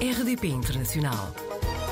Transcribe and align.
RDP 0.00 0.46
Internacional. 0.46 1.34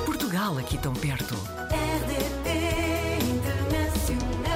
Portugal 0.05 0.57
aqui 0.59 0.79
tão 0.79 0.95
perto. 0.95 1.35
RDP 1.35 3.19
Internacional. 3.35 4.55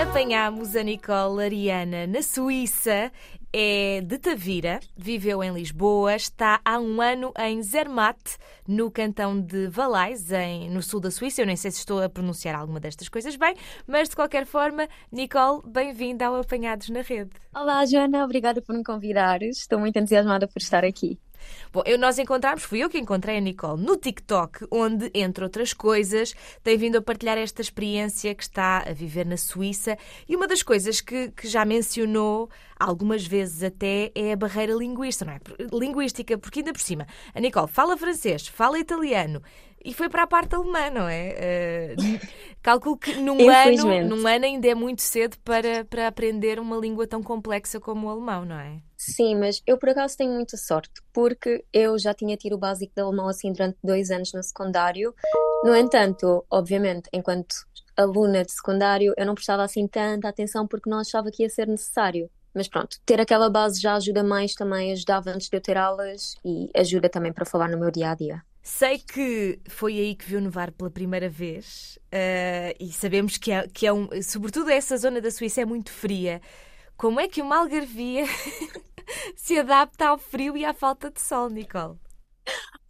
Apanhámos 0.00 0.74
a 0.74 0.82
Nicole 0.82 1.44
Ariana 1.44 2.06
na 2.06 2.22
Suíça. 2.22 3.12
É 3.52 4.00
de 4.00 4.16
Tavira, 4.16 4.80
viveu 4.96 5.44
em 5.44 5.52
Lisboa, 5.52 6.16
está 6.16 6.58
há 6.64 6.78
um 6.78 7.02
ano 7.02 7.34
em 7.38 7.62
Zermatt, 7.62 8.38
no 8.66 8.90
cantão 8.90 9.38
de 9.38 9.66
Valais, 9.66 10.32
em, 10.32 10.70
no 10.70 10.82
sul 10.82 11.00
da 11.00 11.10
Suíça. 11.10 11.42
Eu 11.42 11.46
nem 11.46 11.54
sei 11.56 11.70
se 11.70 11.80
estou 11.80 12.02
a 12.02 12.08
pronunciar 12.08 12.54
alguma 12.54 12.80
destas 12.80 13.10
coisas 13.10 13.36
bem, 13.36 13.54
mas 13.86 14.08
de 14.08 14.16
qualquer 14.16 14.46
forma, 14.46 14.88
Nicole, 15.12 15.60
bem-vinda 15.66 16.28
ao 16.28 16.36
Apanhados 16.36 16.88
na 16.88 17.02
Rede. 17.02 17.32
Olá, 17.54 17.84
Joana, 17.84 18.24
obrigada 18.24 18.62
por 18.62 18.74
me 18.74 18.82
convidares. 18.82 19.58
Estou 19.58 19.78
muito 19.78 19.98
entusiasmada 19.98 20.48
por 20.48 20.62
estar 20.62 20.82
aqui. 20.82 21.18
Bom, 21.72 21.82
eu, 21.86 21.98
nós 21.98 22.18
encontramos, 22.18 22.62
fui 22.62 22.80
eu 22.80 22.90
que 22.90 22.98
encontrei 22.98 23.38
a 23.38 23.40
Nicole 23.40 23.82
no 23.82 23.96
TikTok, 23.96 24.66
onde, 24.70 25.10
entre 25.14 25.42
outras 25.42 25.72
coisas, 25.72 26.34
tem 26.62 26.76
vindo 26.76 26.96
a 26.96 27.02
partilhar 27.02 27.38
esta 27.38 27.62
experiência 27.62 28.34
que 28.34 28.42
está 28.42 28.84
a 28.86 28.92
viver 28.92 29.24
na 29.26 29.36
Suíça. 29.36 29.96
E 30.28 30.36
uma 30.36 30.46
das 30.46 30.62
coisas 30.62 31.00
que, 31.00 31.30
que 31.30 31.48
já 31.48 31.64
mencionou 31.64 32.50
algumas 32.78 33.24
vezes 33.24 33.62
até 33.62 34.10
é 34.14 34.32
a 34.32 34.36
barreira 34.36 34.74
linguística, 34.74 35.24
não 35.24 35.32
é? 35.34 35.40
Linguística, 35.72 36.36
porque 36.36 36.60
ainda 36.60 36.72
por 36.72 36.80
cima, 36.80 37.06
a 37.34 37.40
Nicole 37.40 37.68
fala 37.68 37.96
francês, 37.96 38.46
fala 38.48 38.78
italiano 38.78 39.42
e 39.84 39.92
foi 39.92 40.08
para 40.08 40.22
a 40.22 40.26
parte 40.26 40.54
alemã, 40.54 40.90
não 40.90 41.08
é? 41.08 41.94
Uh, 41.96 42.20
calculo 42.62 42.96
que 42.96 43.14
num 43.14 43.48
ano, 43.48 44.08
num 44.08 44.26
ano 44.26 44.44
ainda 44.44 44.68
é 44.68 44.74
muito 44.74 45.02
cedo 45.02 45.36
para, 45.44 45.84
para 45.84 46.08
aprender 46.08 46.58
uma 46.58 46.76
língua 46.76 47.06
tão 47.06 47.22
complexa 47.22 47.80
como 47.80 48.06
o 48.06 48.10
alemão, 48.10 48.44
não 48.44 48.58
é? 48.58 48.80
Sim, 48.96 49.36
mas 49.36 49.60
eu 49.66 49.76
por 49.76 49.88
acaso 49.88 50.16
tenho 50.16 50.32
muita 50.32 50.56
sorte, 50.56 51.02
porque 51.12 51.64
eu 51.72 51.98
já 51.98 52.14
tinha 52.14 52.36
tido 52.36 52.54
o 52.54 52.58
básico 52.58 52.92
de 52.94 53.02
alemão 53.02 53.28
assim 53.28 53.52
durante 53.52 53.76
dois 53.82 54.10
anos 54.10 54.32
no 54.32 54.42
secundário. 54.42 55.12
No 55.64 55.74
entanto, 55.76 56.44
obviamente, 56.48 57.08
enquanto 57.12 57.54
aluna 57.96 58.44
de 58.44 58.52
secundário, 58.52 59.12
eu 59.16 59.26
não 59.26 59.34
prestava 59.34 59.64
assim 59.64 59.86
tanta 59.86 60.28
atenção 60.28 60.66
porque 60.66 60.88
não 60.88 60.98
achava 60.98 61.30
que 61.30 61.42
ia 61.42 61.48
ser 61.48 61.66
necessário. 61.66 62.30
Mas 62.54 62.68
pronto, 62.68 62.98
ter 63.04 63.20
aquela 63.20 63.48
base 63.48 63.80
já 63.80 63.94
ajuda 63.94 64.22
mais 64.22 64.54
também, 64.54 64.92
ajudava 64.92 65.30
antes 65.30 65.48
de 65.48 65.56
eu 65.56 65.60
ter 65.60 65.76
aulas 65.76 66.34
e 66.44 66.68
ajuda 66.76 67.08
também 67.08 67.32
para 67.32 67.46
falar 67.46 67.68
no 67.68 67.78
meu 67.78 67.90
dia 67.90 68.10
a 68.10 68.14
dia. 68.14 68.42
Sei 68.62 68.98
que 68.98 69.58
foi 69.68 69.98
aí 69.98 70.14
que 70.14 70.24
viu 70.24 70.40
nevar 70.40 70.70
pela 70.70 70.88
primeira 70.88 71.28
vez 71.28 71.98
uh, 72.06 72.76
e 72.78 72.92
sabemos 72.92 73.36
que 73.36 73.50
é, 73.50 73.66
que 73.66 73.86
é 73.86 73.92
um. 73.92 74.08
Sobretudo 74.22 74.70
essa 74.70 74.96
zona 74.96 75.20
da 75.20 75.32
Suíça 75.32 75.62
é 75.62 75.64
muito 75.64 75.90
fria. 75.90 76.40
Como 76.96 77.18
é 77.18 77.26
que 77.26 77.42
uma 77.42 77.58
algarvia 77.58 78.24
se 79.34 79.58
adapta 79.58 80.06
ao 80.06 80.18
frio 80.18 80.56
e 80.56 80.64
à 80.64 80.72
falta 80.72 81.10
de 81.10 81.20
sol, 81.20 81.50
Nicole? 81.50 81.98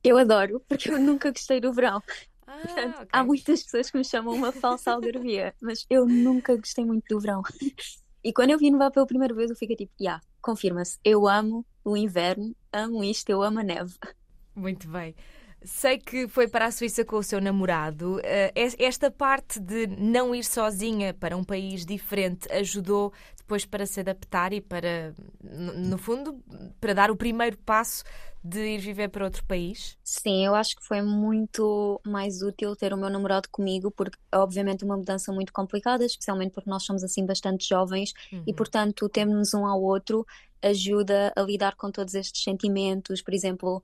Eu 0.05 0.19
adoro, 0.19 0.61
porque 0.69 0.91
eu 0.91 0.99
nunca 0.99 1.31
gostei 1.31 1.59
do 1.59 1.73
verão. 1.73 2.03
Ah, 2.47 2.59
Portanto, 2.61 2.97
ok. 2.97 3.09
há 3.11 3.25
muitas 3.25 3.63
pessoas 3.63 3.91
que 3.91 3.97
me 3.97 4.05
chamam 4.05 4.35
uma 4.35 4.53
falsa 4.53 4.93
algarvia, 4.93 5.55
mas 5.63 5.87
eu 5.89 6.05
nunca 6.07 6.55
gostei 6.55 6.85
muito 6.85 7.05
do 7.09 7.21
verão. 7.21 7.41
E 8.23 8.33
quando 8.33 8.51
eu 8.51 8.59
vi 8.59 8.71
nevar 8.71 8.91
pela 8.91 9.07
primeira 9.07 9.35
vez, 9.35 9.51
eu 9.51 9.57
fiquei 9.57 9.75
tipo, 9.75 9.93
já, 9.99 10.05
yeah, 10.05 10.25
confirma-se, 10.43 10.99
eu 11.03 11.27
amo 11.27 11.65
o 11.83 11.97
inverno, 11.97 12.55
amo 12.73 13.03
isto, 13.03 13.31
eu 13.31 13.43
amo 13.43 13.61
a 13.61 13.63
neve. 13.63 13.95
Muito 14.55 14.89
bem. 14.89 15.15
Sei 15.65 15.99
que 15.99 16.27
foi 16.27 16.49
para 16.49 16.67
a 16.67 16.73
Suíça 16.73 17.05
com 17.05 17.17
o 17.17 17.23
seu 17.23 17.41
namorado. 17.41 18.21
Eh, 18.25 18.53
Esta 18.79 19.11
parte 19.11 19.61
de 19.61 19.87
não 19.87 20.35
ir 20.35 20.45
sozinha 20.45 21.15
para 21.15 21.37
um 21.37 21.45
país 21.45 21.87
diferente 21.87 22.51
ajudou 22.53 23.13
depois 23.37 23.65
para 23.65 23.87
se 23.87 24.01
adaptar 24.01 24.53
e 24.53 24.61
para, 24.61 25.15
no 25.43 25.99
fundo, 25.99 26.43
para 26.81 26.95
dar 26.95 27.11
o 27.11 27.17
primeiro 27.17 27.57
passo 27.59 28.03
de 28.43 28.75
ir 28.75 28.79
viver 28.79 29.09
para 29.09 29.25
outro 29.25 29.45
país? 29.45 29.97
Sim, 30.05 30.45
eu 30.45 30.55
acho 30.55 30.75
que 30.77 30.85
foi 30.85 31.01
muito 31.01 32.01
mais 32.05 32.43
útil 32.43 32.75
ter 32.75 32.93
o 32.93 32.97
meu 32.97 33.09
namorado 33.09 33.49
comigo, 33.51 33.91
porque 33.93 34.19
é 34.33 34.39
obviamente 34.39 34.85
uma 34.85 34.97
mudança 34.97 35.33
muito 35.33 35.53
complicada, 35.53 36.05
especialmente 36.05 36.53
porque 36.53 36.69
nós 36.69 36.83
somos 36.85 37.05
assim 37.05 37.25
bastante 37.25 37.69
jovens 37.69 38.13
Uhum. 38.33 38.47
e, 38.47 38.53
portanto, 38.53 39.09
termos 39.09 39.55
um 39.55 39.65
ao 39.65 39.81
outro 39.81 40.27
ajuda 40.61 41.33
a 41.37 41.43
lidar 41.43 41.77
com 41.77 41.91
todos 41.93 42.15
estes 42.15 42.43
sentimentos. 42.43 43.23
Por 43.23 43.33
exemplo, 43.33 43.81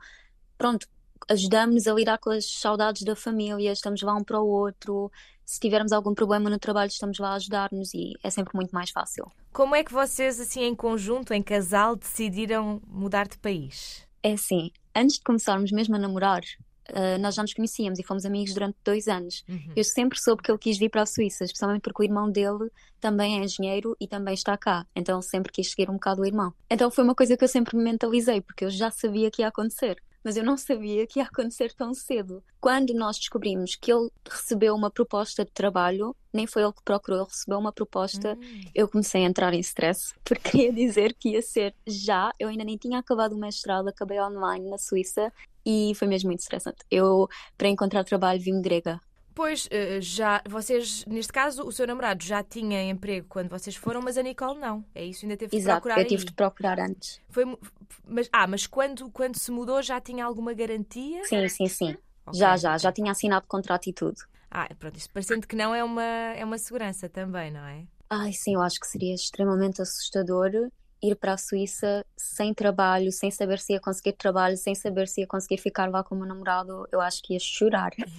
pronto, 0.59 0.89
ajudamos 1.29 1.87
a 1.87 1.95
lidar 1.95 2.19
com 2.19 2.31
as 2.31 2.45
saudades 2.51 3.03
da 3.03 3.17
família, 3.17 3.73
estamos 3.73 4.03
lá 4.03 4.15
um 4.15 4.25
para 4.25 4.41
o 4.41 4.47
outro. 4.47 5.11
Se 5.45 5.59
tivermos 5.59 5.93
algum 5.93 6.15
problema 6.15 6.51
no 6.51 6.59
trabalho, 6.59 6.89
estamos 6.89 7.19
lá 7.19 7.31
a 7.31 7.35
ajudar-nos 7.37 7.95
e 7.95 8.15
é 8.23 8.31
sempre 8.31 8.55
muito 8.55 8.71
mais 8.71 8.91
fácil. 8.91 9.31
Como 9.53 9.75
é 9.75 9.83
que 9.83 9.93
vocês, 9.93 10.39
assim, 10.39 10.63
em 10.63 10.75
conjunto, 10.75 11.33
em 11.33 11.43
casal, 11.43 11.97
decidiram 11.97 12.83
mudar 12.87 13.27
de 13.27 13.39
país? 13.39 14.07
É 14.23 14.33
assim, 14.33 14.71
antes 14.95 15.17
de 15.17 15.23
começarmos 15.23 15.73
mesmo 15.73 15.97
a 15.97 15.99
namorar, 15.99 16.43
uh, 16.91 17.19
nós 17.21 17.35
já 17.35 17.43
nos 17.43 17.55
conhecíamos 17.55 17.99
e 17.99 18.03
fomos 18.03 18.25
amigos 18.25 18.53
durante 18.55 18.77
dois 18.85 19.09
anos. 19.09 19.45
Uhum. 19.49 19.73
Eu 19.77 19.85
sempre 19.85 20.21
soube 20.21 20.43
que 20.43 20.51
ele 20.51 20.59
quis 20.59 20.79
vir 20.79 20.91
para 20.91 21.03
a 21.03 21.07
Suíça, 21.07 21.45
especialmente 21.45 21.83
porque 21.83 22.03
o 22.03 22.05
irmão 22.05 22.31
dele 22.31 22.71
também 23.01 23.39
é 23.39 23.45
engenheiro 23.45 23.97
e 24.01 24.07
também 24.07 24.35
está 24.35 24.57
cá. 24.57 24.87
Então 24.95 25.17
ele 25.17 25.27
sempre 25.27 25.53
quis 25.53 25.71
seguir 25.71 25.91
um 25.91 25.95
bocado 25.95 26.23
o 26.23 26.27
irmão. 26.27 26.53
Então 26.71 26.91
foi 26.91 27.05
uma 27.05 27.15
coisa 27.15 27.37
que 27.37 27.45
eu 27.45 27.49
sempre 27.49 27.77
me 27.77 27.85
mentalizei, 27.85 28.41
porque 28.41 28.65
eu 28.65 28.71
já 28.71 28.91
sabia 28.91 29.31
que 29.31 29.43
ia 29.43 29.49
acontecer. 29.49 30.03
Mas 30.25 30.37
eu 30.37 30.45
não 30.45 30.57
sabia 30.57 31.07
que 31.07 31.21
ia 31.21 31.25
acontecer 31.25 31.73
tão 31.75 31.95
cedo. 31.95 32.43
Quando 32.61 32.93
nós 32.95 33.17
descobrimos 33.19 33.77
que 33.77 33.93
ele 33.93 34.11
recebeu 34.29 34.75
uma 34.75 34.91
proposta 34.91 35.45
de 35.45 35.51
trabalho, 35.53 36.15
nem 36.33 36.47
foi 36.47 36.63
ele 36.63 36.73
que 36.73 36.83
procurou, 36.85 37.21
ele 37.21 37.29
recebeu 37.29 37.59
uma 37.59 37.73
proposta, 37.73 38.37
Hum. 38.41 38.61
eu 38.75 38.89
comecei 38.89 39.23
a 39.25 39.29
entrar 39.29 39.55
em 39.55 39.61
stress, 39.61 40.13
porque 40.25 40.51
queria 40.51 40.73
dizer 40.73 41.15
que 41.15 41.31
ia 41.31 41.43
ser 41.43 41.75
já. 41.87 42.33
Eu 42.39 42.49
ainda 42.49 42.65
nem 42.65 42.77
tinha 42.77 42.99
acabado 42.99 43.35
o 43.35 43.39
mestrado, 43.39 43.89
acabei 43.89 44.21
online 44.21 44.69
na 44.69 44.79
Suíça 44.79 45.33
e 45.65 45.93
foi 45.95 46.09
mesmo 46.09 46.29
muito 46.29 46.41
estressante. 46.41 46.79
Eu, 46.91 47.29
para 47.57 47.69
encontrar 47.69 48.05
trabalho, 48.05 48.41
vim 48.41 48.61
grega. 48.61 49.01
Pois, 49.39 49.69
eh, 49.71 50.01
já, 50.01 50.43
vocês, 50.49 51.05
neste 51.07 51.33
caso, 51.33 51.63
o 51.63 51.71
seu 51.71 51.87
namorado 51.87 52.25
já 52.25 52.43
tinha 52.43 52.83
emprego 52.91 53.25
quando 53.29 53.49
vocês 53.49 53.77
foram, 53.77 54.03
mas 54.03 54.19
a 54.19 54.23
Nicole 54.23 54.59
não. 54.59 54.85
É 54.93 55.05
isso, 55.05 55.25
ainda 55.25 55.37
teve 55.37 55.53
de 55.53 55.59
Exato, 55.59 55.83
procurar 55.83 56.03
eu 56.03 56.09
tive 56.09 56.23
aí. 56.23 56.27
de 56.27 56.33
procurar 56.35 56.81
antes. 56.81 57.21
Foi, 57.31 57.45
mas, 58.05 58.29
ah, 58.33 58.49
mas 58.49 58.67
quando, 58.67 59.09
quando 59.13 59.39
se 59.39 59.53
mudou 59.53 59.81
já 59.81 60.01
tinha 60.01 60.25
alguma 60.25 60.53
garantia? 60.53 61.23
Sim, 61.23 61.49
sim, 61.49 61.69
sim. 61.69 61.97
Ok. 62.27 62.37
Já, 62.41 62.57
já, 62.57 62.77
já 62.77 62.91
tinha 62.91 63.13
assinado 63.13 63.47
contrato 63.47 63.89
e 63.89 63.93
tudo. 63.93 64.17
Ah, 64.51 64.69
pronto, 64.77 64.97
isto 64.97 65.13
parecendo 65.13 65.47
que 65.47 65.55
não 65.55 65.73
é 65.73 65.85
uma, 65.85 66.03
é 66.03 66.45
uma 66.45 66.59
segurança 66.59 67.09
também, 67.09 67.53
não 67.53 67.65
é? 67.65 67.87
Ai, 68.11 68.33
sim, 68.33 68.55
eu 68.55 68.61
acho 68.61 68.81
que 68.81 68.89
seria 68.89 69.15
extremamente 69.15 69.81
assustador 69.81 70.51
ir 71.03 71.17
para 71.17 71.35
a 71.35 71.37
Suíça 71.37 72.05
sem 72.17 72.53
trabalho, 72.53 73.13
sem 73.13 73.31
saber 73.31 73.59
se 73.59 73.73
ia 73.73 73.81
conseguir 73.81 74.13
trabalho, 74.15 74.57
sem 74.57 74.75
saber 74.75 75.07
se 75.09 75.21
ia 75.21 75.27
conseguir 75.27 75.59
ficar 75.59 75.91
lá 75.91 76.03
com 76.03 76.15
o 76.15 76.19
meu 76.19 76.27
namorado. 76.27 76.87
Eu 76.91 77.01
acho 77.01 77.23
que 77.23 77.35
ia 77.35 77.39
chorar. 77.41 77.93
A, 77.99 78.13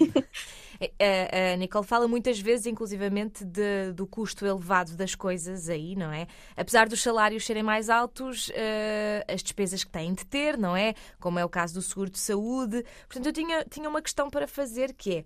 a 1.54 1.56
Nicole 1.58 1.86
fala 1.86 2.08
muitas 2.08 2.40
vezes, 2.40 2.66
inclusivamente, 2.66 3.44
de- 3.44 3.92
do 3.94 4.08
custo 4.08 4.46
elevado 4.46 4.96
das 4.96 5.16
coisas 5.16 5.68
aí, 5.70 5.96
não 5.96 6.12
é? 6.12 6.28
Apesar 6.56 6.88
dos 6.88 7.02
salários 7.02 7.46
serem 7.46 7.64
mais 7.64 7.90
altos, 7.90 8.50
eh, 8.54 9.26
as 9.28 9.44
despesas 9.44 9.84
que 9.84 9.92
têm 9.92 10.14
de 10.14 10.26
ter, 10.26 10.58
não 10.58 10.76
é? 10.76 10.94
Como 11.20 11.38
é 11.40 11.46
o 11.46 11.50
caso 11.50 11.74
do 11.74 11.82
seguro 11.82 12.10
de 12.10 12.20
saúde. 12.20 12.84
Portanto, 13.08 13.26
eu 13.26 13.34
tinha, 13.34 13.66
tinha 13.66 13.90
uma 13.90 14.02
questão 14.02 14.30
para 14.30 14.48
fazer 14.48 14.94
que 14.94 15.18
é: 15.18 15.24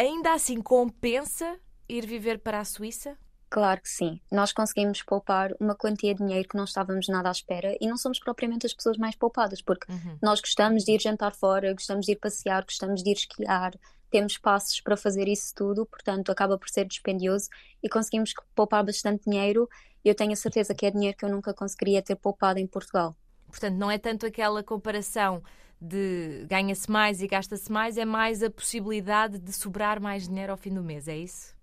ainda 0.00 0.32
assim 0.32 0.60
compensa 0.60 1.58
ir 1.88 2.06
viver 2.06 2.38
para 2.38 2.60
a 2.60 2.64
Suíça? 2.64 3.16
Claro 3.50 3.80
que 3.80 3.88
sim. 3.88 4.20
Nós 4.30 4.52
conseguimos 4.52 5.02
poupar 5.02 5.52
uma 5.58 5.74
quantia 5.74 6.14
de 6.14 6.22
dinheiro 6.22 6.46
que 6.48 6.56
não 6.56 6.64
estávamos 6.64 7.08
nada 7.08 7.28
à 7.28 7.32
espera 7.32 7.76
e 7.80 7.86
não 7.86 7.96
somos 7.96 8.18
propriamente 8.20 8.66
as 8.66 8.74
pessoas 8.74 8.98
mais 8.98 9.16
poupadas, 9.16 9.62
porque 9.62 9.90
Uhum. 9.90 10.18
nós 10.22 10.40
gostamos 10.40 10.84
de 10.84 10.92
ir 10.92 11.00
jantar 11.00 11.34
fora, 11.34 11.72
gostamos 11.72 12.04
de 12.04 12.12
ir 12.12 12.16
passear, 12.16 12.62
gostamos 12.64 13.02
de 13.02 13.10
ir 13.10 13.16
esquiar, 13.16 13.74
temos 14.10 14.36
passos 14.36 14.80
para 14.80 14.96
fazer 14.96 15.28
isso 15.28 15.54
tudo, 15.54 15.86
portanto 15.86 16.30
acaba 16.30 16.58
por 16.58 16.68
ser 16.68 16.86
dispendioso 16.86 17.48
e 17.82 17.88
conseguimos 17.88 18.32
poupar 18.54 18.84
bastante 18.84 19.24
dinheiro 19.24 19.68
eu 20.04 20.14
tenho 20.14 20.32
a 20.32 20.36
certeza 20.36 20.74
que 20.74 20.86
é 20.86 20.90
dinheiro 20.90 21.16
que 21.16 21.24
eu 21.24 21.28
nunca 21.28 21.52
conseguiria 21.52 22.00
ter 22.00 22.16
poupado 22.16 22.58
em 22.58 22.66
Portugal. 22.66 23.14
Portanto, 23.48 23.76
não 23.76 23.90
é 23.90 23.98
tanto 23.98 24.26
aquela 24.26 24.62
comparação 24.62 25.42
de 25.80 26.46
ganha-se 26.48 26.90
mais 26.90 27.20
e 27.20 27.26
gasta-se 27.26 27.70
mais, 27.70 27.96
é 27.96 28.04
mais 28.04 28.42
a 28.42 28.50
possibilidade 28.50 29.38
de 29.38 29.52
sobrar 29.52 30.00
mais 30.00 30.28
dinheiro 30.28 30.52
ao 30.52 30.58
fim 30.58 30.72
do 30.72 30.82
mês, 30.82 31.08
é 31.08 31.16
isso? 31.16 31.54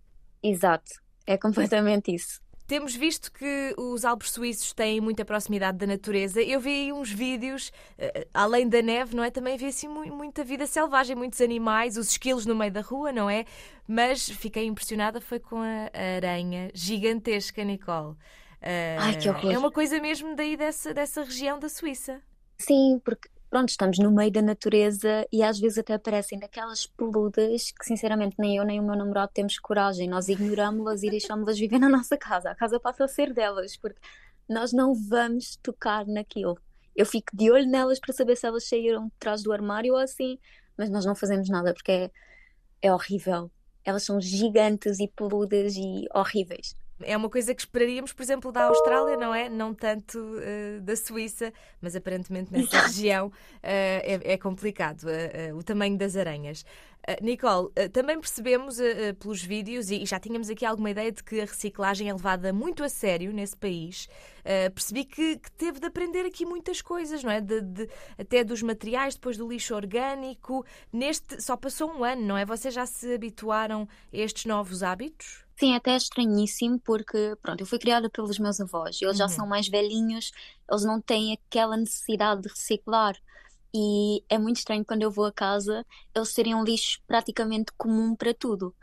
Exato, 0.43 0.91
é 1.25 1.37
completamente 1.37 2.13
isso. 2.13 2.39
Temos 2.67 2.95
visto 2.95 3.31
que 3.31 3.75
os 3.77 4.03
Alpes 4.03 4.31
suíços 4.31 4.73
têm 4.73 4.99
muita 4.99 5.23
proximidade 5.23 5.77
da 5.77 5.85
natureza. 5.85 6.41
Eu 6.41 6.59
vi 6.59 6.69
aí 6.71 6.91
uns 6.93 7.11
vídeos, 7.11 7.71
eh, 7.95 8.27
além 8.33 8.67
da 8.67 8.81
neve, 8.81 9.15
não 9.15 9.23
é? 9.23 9.29
Também 9.29 9.55
vi 9.55 9.67
assim 9.67 9.87
mu- 9.87 10.07
muita 10.15 10.43
vida 10.43 10.65
selvagem, 10.65 11.15
muitos 11.15 11.39
animais, 11.41 11.95
os 11.95 12.09
esquilos 12.09 12.43
no 12.47 12.55
meio 12.55 12.71
da 12.71 12.81
rua, 12.81 13.11
não 13.11 13.29
é? 13.29 13.45
Mas 13.87 14.27
fiquei 14.27 14.65
impressionada 14.65 15.21
foi 15.21 15.39
com 15.39 15.57
a 15.61 15.91
aranha 16.17 16.71
gigantesca, 16.73 17.63
Nicole. 17.63 18.15
Eh, 18.59 18.97
Ai, 18.99 19.15
que 19.15 19.29
horror. 19.29 19.51
É 19.51 19.57
uma 19.59 19.71
coisa 19.71 19.99
mesmo 20.01 20.35
daí 20.35 20.57
dessa, 20.57 20.91
dessa 20.91 21.23
região 21.23 21.59
da 21.59 21.69
Suíça. 21.69 22.19
Sim, 22.57 22.99
porque 23.05 23.29
pronto, 23.55 23.69
estamos 23.69 23.97
no 23.99 24.11
meio 24.11 24.29
da 24.29 24.41
natureza 24.41 25.25
e 25.31 25.41
às 25.41 25.57
vezes 25.57 25.77
até 25.77 25.93
aparecem 25.93 26.37
daquelas 26.37 26.85
peludas 26.85 27.71
que 27.71 27.85
sinceramente 27.85 28.35
nem 28.37 28.57
eu 28.57 28.65
nem 28.65 28.81
o 28.81 28.83
meu 28.83 28.97
namorado 28.97 29.31
temos 29.33 29.57
coragem. 29.57 30.09
Nós 30.09 30.27
ignorámos-las 30.27 31.03
e 31.03 31.09
deixámos-las 31.09 31.57
viver 31.57 31.79
na 31.79 31.87
nossa 31.87 32.17
casa. 32.17 32.51
A 32.51 32.55
casa 32.55 32.81
passa 32.81 33.05
a 33.05 33.07
ser 33.07 33.33
delas, 33.33 33.77
porque 33.77 33.97
nós 34.49 34.73
não 34.73 34.93
vamos 34.93 35.55
tocar 35.63 36.05
naquilo. 36.05 36.59
Eu 36.93 37.05
fico 37.05 37.33
de 37.33 37.49
olho 37.49 37.65
nelas 37.65 37.97
para 37.97 38.13
saber 38.13 38.35
se 38.35 38.45
elas 38.45 38.67
saíram 38.67 39.05
de 39.05 39.13
trás 39.17 39.41
do 39.41 39.53
armário 39.53 39.93
ou 39.93 39.99
assim, 39.99 40.37
mas 40.77 40.89
nós 40.89 41.05
não 41.05 41.15
fazemos 41.15 41.47
nada 41.47 41.73
porque 41.73 41.93
é, 41.93 42.11
é 42.81 42.93
horrível. 42.93 43.49
Elas 43.85 44.03
são 44.03 44.19
gigantes 44.19 44.99
e 44.99 45.07
peludas 45.07 45.77
e 45.77 46.05
horríveis. 46.13 46.75
É 47.01 47.15
uma 47.17 47.29
coisa 47.29 47.53
que 47.53 47.61
esperaríamos, 47.61 48.13
por 48.13 48.23
exemplo, 48.23 48.51
da 48.51 48.65
Austrália, 48.65 49.17
não 49.17 49.35
é? 49.35 49.49
Não 49.49 49.73
tanto 49.73 50.17
uh, 50.17 50.81
da 50.81 50.95
Suíça, 50.95 51.51
mas 51.81 51.95
aparentemente 51.95 52.53
nessa 52.53 52.81
região 52.87 53.27
uh, 53.27 53.31
é, 53.61 54.33
é, 54.33 54.37
complicado 54.37 55.03
uh, 55.03 55.57
o 55.57 55.63
tamanho 55.63 55.97
das 55.97 56.15
aranhas. 56.15 56.65
Nicole, 57.21 57.69
também 57.93 58.19
percebemos 58.19 58.77
pelos 59.19 59.43
vídeos, 59.43 59.89
e 59.91 60.05
já 60.05 60.19
tínhamos 60.19 60.49
aqui 60.49 60.65
alguma 60.65 60.89
ideia 60.89 61.11
de 61.11 61.23
que 61.23 61.39
a 61.39 61.45
reciclagem 61.45 62.09
é 62.09 62.13
levada 62.13 62.51
muito 62.51 62.83
a 62.83 62.89
sério 62.89 63.31
nesse 63.31 63.55
país. 63.55 64.07
percebi 64.73 65.05
que, 65.05 65.37
que, 65.37 65.51
teve 65.51 65.79
de 65.79 65.85
aprender 65.85 66.25
aqui 66.25 66.45
muitas 66.45 66.81
coisas, 66.81 67.23
não 67.23 67.31
é? 67.31 67.41
De, 67.41 67.61
de, 67.61 67.89
até 68.17 68.43
dos 68.43 68.61
materiais, 68.61 69.15
depois 69.15 69.37
do 69.37 69.47
lixo 69.47 69.75
orgânico. 69.75 70.65
Neste 70.91 71.41
só 71.41 71.55
passou 71.55 71.91
um 71.91 72.03
ano, 72.03 72.21
não 72.23 72.37
é? 72.37 72.45
Vocês 72.45 72.73
já 72.73 72.85
se 72.85 73.13
habituaram 73.13 73.87
a 74.11 74.17
estes 74.17 74.45
novos 74.45 74.81
hábitos? 74.81 75.45
Sim, 75.57 75.73
até 75.73 75.91
é 75.91 75.97
estranhíssimo 75.97 76.79
porque, 76.79 77.35
pronto, 77.41 77.61
eu 77.61 77.65
fui 77.65 77.79
criada 77.79 78.09
pelos 78.09 78.37
meus 78.37 78.59
avós, 78.59 79.01
eles 79.01 79.17
já 79.17 79.29
são 79.29 79.45
uhum. 79.45 79.49
mais 79.49 79.69
velhinhos, 79.69 80.31
eles 80.69 80.83
não 80.83 80.99
têm 80.99 81.33
aquela 81.33 81.77
necessidade 81.77 82.41
de 82.41 82.49
reciclar. 82.49 83.15
E 83.77 84.23
é 84.29 84.37
muito 84.37 84.55
estranho 84.55 84.85
quando 84.85 85.01
eu 85.01 85.11
vou 85.11 85.25
a 85.25 85.33
casa 85.33 85.85
eles 86.15 86.33
terem 86.33 86.55
um 86.55 86.63
lixo 86.63 87.01
praticamente 87.05 87.73
comum 87.77 88.15
para 88.15 88.33
tudo. 88.33 88.73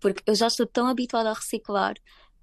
Porque 0.00 0.24
eu 0.26 0.34
já 0.34 0.48
estou 0.48 0.66
tão 0.66 0.88
habituada 0.88 1.30
a 1.30 1.34
reciclar 1.34 1.94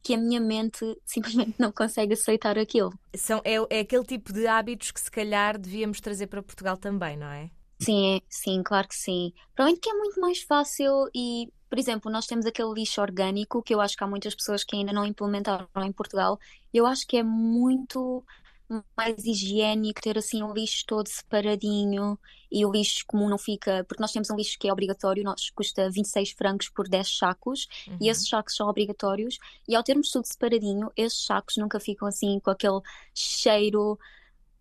que 0.01 0.13
a 0.13 0.17
minha 0.17 0.39
mente 0.39 0.85
simplesmente 1.05 1.55
não 1.59 1.69
consegue 1.69 2.13
aceitar 2.13 2.57
aquilo. 2.57 2.93
São, 3.13 3.41
é, 3.43 3.55
é 3.69 3.79
aquele 3.81 4.05
tipo 4.05 4.31
de 4.31 4.47
hábitos 4.47 4.91
que 4.91 5.01
se 5.01 5.11
calhar 5.11 5.57
devíamos 5.57 5.99
trazer 5.99 6.27
para 6.27 6.41
Portugal 6.41 6.77
também, 6.77 7.17
não 7.17 7.27
é? 7.27 7.51
Sim, 7.79 8.21
sim, 8.29 8.63
claro 8.63 8.87
que 8.87 8.95
sim. 8.95 9.33
Provavelmente 9.53 9.81
que 9.81 9.89
é 9.89 9.93
muito 9.93 10.21
mais 10.21 10.41
fácil 10.41 11.09
e 11.13 11.51
por 11.69 11.77
exemplo, 11.77 12.09
nós 12.09 12.25
temos 12.25 12.45
aquele 12.45 12.73
lixo 12.73 13.01
orgânico 13.01 13.61
que 13.61 13.75
eu 13.75 13.81
acho 13.81 13.97
que 13.97 14.03
há 14.03 14.07
muitas 14.07 14.33
pessoas 14.33 14.63
que 14.63 14.77
ainda 14.77 14.93
não 14.93 15.05
implementaram 15.05 15.67
em 15.83 15.91
Portugal. 15.91 16.39
Eu 16.73 16.85
acho 16.85 17.05
que 17.05 17.17
é 17.17 17.23
muito 17.23 18.23
mais 18.97 19.23
higiênico 19.23 20.01
ter 20.01 20.17
assim 20.17 20.43
o 20.43 20.53
lixo 20.53 20.85
todo 20.85 21.07
separadinho 21.07 22.19
e 22.51 22.65
o 22.65 22.71
lixo 22.71 23.05
comum 23.07 23.29
não 23.29 23.37
fica, 23.37 23.83
porque 23.85 24.01
nós 24.01 24.11
temos 24.11 24.29
um 24.29 24.35
lixo 24.35 24.57
que 24.59 24.67
é 24.67 24.73
obrigatório, 24.73 25.23
nós 25.23 25.49
custa 25.49 25.89
26 25.89 26.31
francos 26.31 26.69
por 26.69 26.87
10 26.87 27.17
sacos 27.17 27.67
uhum. 27.87 27.97
e 28.01 28.09
esses 28.09 28.27
sacos 28.27 28.55
são 28.55 28.67
obrigatórios 28.67 29.37
e 29.67 29.75
ao 29.75 29.83
termos 29.83 30.11
tudo 30.11 30.25
separadinho, 30.25 30.91
esses 30.95 31.25
sacos 31.25 31.57
nunca 31.57 31.79
ficam 31.79 32.07
assim 32.07 32.39
com 32.39 32.51
aquele 32.51 32.81
cheiro 33.13 33.97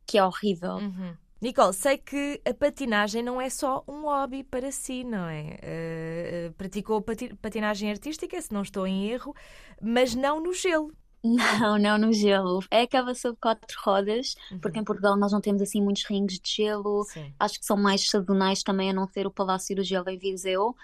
que 0.06 0.18
é 0.18 0.24
horrível. 0.24 0.76
Uhum. 0.76 1.16
Nicole, 1.40 1.74
sei 1.74 1.98
que 1.98 2.40
a 2.46 2.54
patinagem 2.54 3.22
não 3.22 3.40
é 3.40 3.50
só 3.50 3.84
um 3.86 4.02
hobby 4.02 4.42
para 4.42 4.72
si, 4.72 5.04
não 5.04 5.28
é? 5.28 6.48
Uh, 6.48 6.52
praticou 6.54 7.04
patinagem 7.42 7.90
artística, 7.90 8.40
se 8.40 8.52
não 8.52 8.62
estou 8.62 8.86
em 8.86 9.10
erro, 9.10 9.34
mas 9.80 10.14
não 10.14 10.42
no 10.42 10.54
gelo. 10.54 10.90
Não, 11.60 11.78
não 11.78 11.98
no 11.98 12.12
gelo. 12.12 12.62
É 12.70 12.82
aquela 12.82 13.14
sobre 13.14 13.38
quatro 13.40 13.78
rodas, 13.84 14.34
uhum. 14.50 14.58
porque 14.58 14.78
em 14.78 14.84
Portugal 14.84 15.16
nós 15.16 15.32
não 15.32 15.40
temos 15.40 15.62
assim 15.62 15.82
muitos 15.82 16.04
rings 16.04 16.38
de 16.38 16.50
gelo. 16.56 17.04
Sim. 17.04 17.32
Acho 17.38 17.58
que 17.58 17.66
são 17.66 17.76
mais 17.76 18.08
sazonais 18.08 18.62
também, 18.62 18.90
a 18.90 18.94
não 18.94 19.06
ser 19.08 19.26
o 19.26 19.30
Palácio 19.30 19.74
do 19.74 19.82
Gelo 19.82 20.08
em 20.08 20.18
Viseu. 20.18 20.74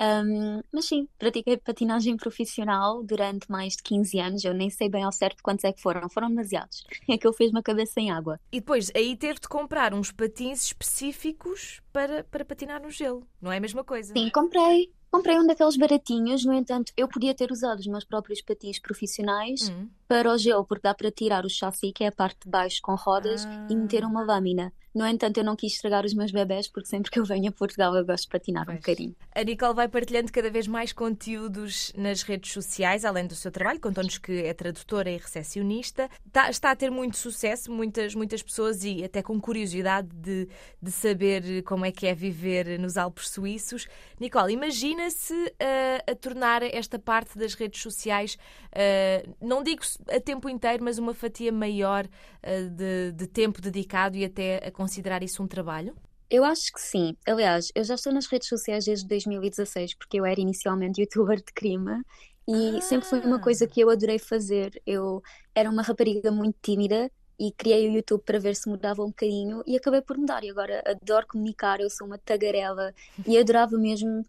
Um, 0.00 0.62
mas 0.72 0.86
sim, 0.86 1.06
pratiquei 1.16 1.56
patinagem 1.56 2.16
profissional 2.16 3.04
durante 3.04 3.48
mais 3.50 3.76
de 3.76 3.82
15 3.84 4.18
anos. 4.18 4.44
Eu 4.44 4.54
nem 4.54 4.68
sei 4.68 4.88
bem 4.88 5.04
ao 5.04 5.12
certo 5.12 5.42
quantos 5.42 5.64
é 5.64 5.72
que 5.72 5.80
foram, 5.80 6.08
foram 6.08 6.28
demasiados. 6.28 6.82
É 7.08 7.18
que 7.18 7.26
eu 7.26 7.32
fiz 7.32 7.50
uma 7.50 7.62
cabeça 7.62 8.00
em 8.00 8.10
água. 8.10 8.40
E 8.50 8.58
depois 8.58 8.90
aí 8.96 9.16
teve 9.16 9.38
de 9.38 9.48
comprar 9.48 9.92
uns 9.92 10.10
patins 10.10 10.64
específicos 10.64 11.80
para, 11.92 12.24
para 12.24 12.44
patinar 12.44 12.80
no 12.80 12.90
gelo, 12.90 13.26
não 13.40 13.52
é 13.52 13.58
a 13.58 13.60
mesma 13.60 13.84
coisa? 13.84 14.14
Sim, 14.14 14.30
comprei. 14.30 14.90
Comprei 15.12 15.38
um 15.38 15.46
daqueles 15.46 15.76
baratinhos, 15.76 16.42
no 16.42 16.54
entanto, 16.54 16.90
eu 16.96 17.06
podia 17.06 17.34
ter 17.34 17.52
usado 17.52 17.80
os 17.80 17.86
meus 17.86 18.02
próprios 18.02 18.40
patins 18.40 18.78
profissionais 18.78 19.68
hum. 19.68 19.86
para 20.08 20.32
o 20.32 20.38
gelo, 20.38 20.64
porque 20.64 20.88
dá 20.88 20.94
para 20.94 21.10
tirar 21.10 21.44
o 21.44 21.50
chassi, 21.50 21.92
que 21.92 22.02
é 22.02 22.06
a 22.06 22.12
parte 22.12 22.44
de 22.44 22.48
baixo 22.50 22.80
com 22.82 22.94
rodas, 22.94 23.44
ah. 23.44 23.66
e 23.68 23.76
meter 23.76 24.06
uma 24.06 24.24
lâmina. 24.24 24.72
No 24.94 25.06
entanto, 25.06 25.38
eu 25.38 25.44
não 25.44 25.56
quis 25.56 25.72
estragar 25.72 26.04
os 26.04 26.12
meus 26.12 26.30
bebés, 26.30 26.68
porque 26.68 26.88
sempre 26.88 27.10
que 27.10 27.18
eu 27.18 27.24
venho 27.24 27.48
a 27.48 27.52
Portugal 27.52 27.94
eu 27.96 28.04
gosto 28.04 28.24
de 28.24 28.28
patinar 28.28 28.66
pois. 28.66 28.76
um 28.76 28.80
bocadinho. 28.80 29.16
A 29.34 29.42
Nicole 29.42 29.74
vai 29.74 29.88
partilhando 29.88 30.30
cada 30.30 30.50
vez 30.50 30.66
mais 30.66 30.92
conteúdos 30.92 31.92
nas 31.96 32.22
redes 32.22 32.52
sociais, 32.52 33.04
além 33.04 33.26
do 33.26 33.34
seu 33.34 33.50
trabalho. 33.50 33.80
Contou-nos 33.80 34.18
que 34.18 34.42
é 34.42 34.52
tradutora 34.52 35.10
e 35.10 35.16
recepcionista. 35.16 36.10
Está, 36.26 36.50
está, 36.50 36.70
a 36.70 36.76
ter 36.76 36.90
muito 36.90 37.16
sucesso, 37.16 37.72
muitas, 37.72 38.14
muitas 38.14 38.42
pessoas 38.42 38.84
e 38.84 39.02
até 39.02 39.22
com 39.22 39.40
curiosidade 39.40 40.08
de, 40.12 40.46
de 40.80 40.90
saber 40.90 41.62
como 41.62 41.86
é 41.86 41.90
que 41.90 42.06
é 42.06 42.14
viver 42.14 42.78
nos 42.78 42.98
Alpes 42.98 43.30
suíços. 43.30 43.88
Nicole, 44.20 44.52
imagina-se 45.02 45.34
uh, 45.34 46.10
a 46.10 46.14
tornar 46.14 46.62
esta 46.62 46.98
parte 46.98 47.36
das 47.36 47.54
redes 47.54 47.82
sociais, 47.82 48.36
uh, 48.68 49.36
não 49.40 49.62
digo 49.62 49.82
a 50.08 50.20
tempo 50.20 50.48
inteiro, 50.48 50.84
mas 50.84 50.98
uma 50.98 51.14
fatia 51.14 51.50
maior 51.50 52.06
uh, 52.06 52.70
de, 52.70 53.12
de 53.12 53.26
tempo 53.26 53.60
dedicado 53.60 54.16
e 54.16 54.24
até 54.24 54.56
a 54.66 54.70
considerar 54.70 55.22
isso 55.22 55.42
um 55.42 55.48
trabalho? 55.48 55.94
Eu 56.30 56.44
acho 56.44 56.72
que 56.72 56.80
sim. 56.80 57.16
Aliás, 57.26 57.70
eu 57.74 57.84
já 57.84 57.94
estou 57.94 58.12
nas 58.12 58.26
redes 58.26 58.48
sociais 58.48 58.84
desde 58.84 59.06
2016, 59.06 59.94
porque 59.94 60.18
eu 60.18 60.24
era 60.24 60.40
inicialmente 60.40 61.00
youtuber 61.00 61.36
de 61.36 61.52
crime 61.52 62.02
e 62.48 62.76
ah. 62.76 62.80
sempre 62.80 63.08
foi 63.08 63.20
uma 63.20 63.38
coisa 63.38 63.66
que 63.66 63.80
eu 63.80 63.90
adorei 63.90 64.18
fazer. 64.18 64.80
Eu 64.86 65.22
era 65.54 65.68
uma 65.68 65.82
rapariga 65.82 66.30
muito 66.30 66.56
tímida 66.62 67.10
e 67.38 67.52
criei 67.52 67.88
o 67.88 67.92
YouTube 67.92 68.22
para 68.24 68.38
ver 68.38 68.54
se 68.56 68.68
mudava 68.68 69.02
um 69.02 69.08
bocadinho 69.08 69.62
e 69.66 69.76
acabei 69.76 70.00
por 70.00 70.16
mudar. 70.16 70.42
E 70.42 70.50
agora 70.50 70.82
adoro 70.86 71.26
comunicar, 71.26 71.80
eu 71.80 71.90
sou 71.90 72.06
uma 72.06 72.16
tagarela 72.16 72.94
e 73.26 73.36
adorava 73.36 73.76
mesmo 73.76 74.24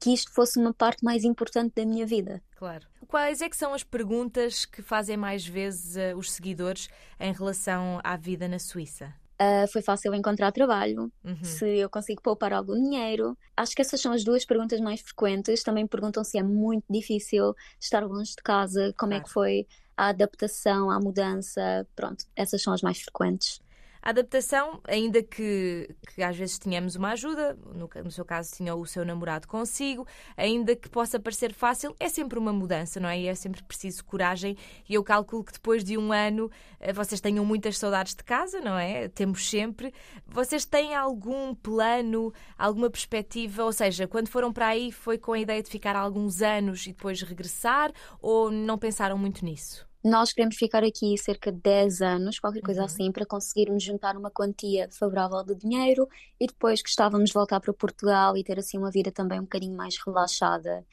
que 0.00 0.12
isto 0.12 0.32
fosse 0.32 0.58
uma 0.58 0.72
parte 0.72 1.04
mais 1.04 1.24
importante 1.24 1.74
da 1.76 1.84
minha 1.84 2.06
vida. 2.06 2.42
Claro. 2.56 2.86
Quais 3.06 3.42
é 3.42 3.48
que 3.48 3.56
são 3.56 3.74
as 3.74 3.84
perguntas 3.84 4.64
que 4.64 4.82
fazem 4.82 5.16
mais 5.16 5.46
vezes 5.46 5.96
uh, 5.96 6.16
os 6.16 6.32
seguidores 6.32 6.88
em 7.18 7.32
relação 7.32 8.00
à 8.02 8.16
vida 8.16 8.48
na 8.48 8.58
Suíça? 8.58 9.14
Uh, 9.40 9.66
foi 9.72 9.82
fácil 9.82 10.14
encontrar 10.14 10.52
trabalho, 10.52 11.10
uhum. 11.24 11.42
se 11.42 11.66
eu 11.66 11.88
consigo 11.88 12.20
poupar 12.22 12.52
algum 12.52 12.74
dinheiro. 12.74 13.36
Acho 13.56 13.74
que 13.74 13.82
essas 13.82 14.00
são 14.00 14.12
as 14.12 14.22
duas 14.22 14.44
perguntas 14.44 14.80
mais 14.80 15.00
frequentes. 15.00 15.62
Também 15.62 15.86
perguntam 15.86 16.22
se 16.22 16.38
é 16.38 16.42
muito 16.42 16.84
difícil 16.90 17.54
estar 17.80 18.04
longe 18.04 18.32
de 18.32 18.42
casa, 18.42 18.94
como 18.98 19.12
claro. 19.12 19.22
é 19.22 19.24
que 19.24 19.30
foi 19.30 19.66
a 19.96 20.08
adaptação, 20.08 20.90
a 20.90 20.98
mudança. 20.98 21.86
Pronto, 21.96 22.26
essas 22.36 22.62
são 22.62 22.72
as 22.72 22.82
mais 22.82 23.00
frequentes. 23.00 23.60
A 24.02 24.10
adaptação, 24.10 24.80
ainda 24.88 25.22
que, 25.22 25.94
que 26.14 26.22
às 26.22 26.34
vezes 26.34 26.58
tenhamos 26.58 26.96
uma 26.96 27.10
ajuda, 27.10 27.54
no, 27.74 27.88
no, 28.02 28.10
seu 28.10 28.24
caso 28.24 28.54
tinha 28.56 28.74
o 28.74 28.86
seu 28.86 29.04
namorado 29.04 29.46
consigo, 29.46 30.06
ainda 30.36 30.74
que 30.74 30.88
possa 30.88 31.20
parecer 31.20 31.52
fácil, 31.52 31.94
é 32.00 32.08
sempre 32.08 32.38
uma 32.38 32.52
mudança, 32.52 32.98
não 32.98 33.08
é? 33.10 33.20
E 33.20 33.28
é 33.28 33.34
sempre 33.34 33.62
preciso 33.62 34.02
coragem. 34.04 34.56
E 34.88 34.94
eu 34.94 35.04
calculo 35.04 35.44
que 35.44 35.52
depois 35.52 35.84
de 35.84 35.98
um 35.98 36.12
ano 36.12 36.50
eh, 36.78 36.94
vocês 36.94 37.20
tenham 37.20 37.44
muitas 37.44 37.76
saudades 37.76 38.14
de 38.14 38.24
casa, 38.24 38.58
não 38.60 38.78
é? 38.78 39.08
Temos 39.08 39.48
sempre. 39.48 39.92
Vocês 40.26 40.64
têm 40.64 40.94
algum 40.94 41.54
plano, 41.54 42.32
alguma 42.56 42.88
perspectiva? 42.88 43.64
Ou 43.64 43.72
seja, 43.72 44.08
quando 44.08 44.28
foram 44.28 44.50
para 44.50 44.68
aí 44.68 44.90
foi 44.90 45.18
com 45.18 45.34
a 45.34 45.38
ideia 45.38 45.62
de 45.62 45.68
ficar 45.68 45.94
alguns 45.94 46.40
anos 46.40 46.86
e 46.86 46.92
depois 46.92 47.20
regressar 47.20 47.92
ou 48.22 48.50
não 48.50 48.78
pensaram 48.78 49.18
muito 49.18 49.44
nisso? 49.44 49.89
Nós 50.02 50.32
queremos 50.32 50.56
ficar 50.56 50.82
aqui 50.82 51.16
cerca 51.18 51.52
de 51.52 51.58
10 51.58 52.00
anos, 52.00 52.38
qualquer 52.38 52.62
coisa 52.62 52.80
uhum. 52.80 52.86
assim, 52.86 53.12
para 53.12 53.26
conseguirmos 53.26 53.82
juntar 53.82 54.16
uma 54.16 54.30
quantia 54.30 54.88
favorável 54.90 55.44
de 55.44 55.54
dinheiro 55.54 56.08
e 56.40 56.46
depois 56.46 56.80
gostávamos 56.82 57.28
de 57.30 57.34
voltar 57.34 57.60
para 57.60 57.72
Portugal 57.72 58.36
e 58.36 58.42
ter 58.42 58.58
assim 58.58 58.78
uma 58.78 58.90
vida 58.90 59.12
também 59.12 59.38
um 59.38 59.44
bocadinho 59.44 59.76
mais 59.76 59.96
relaxada. 60.04 60.84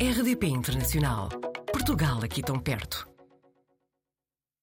RDP 0.00 0.46
Internacional. 0.46 1.28
Portugal 1.70 2.24
aqui 2.24 2.42
tão 2.42 2.58
perto. 2.58 3.11